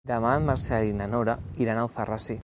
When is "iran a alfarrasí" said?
1.67-2.39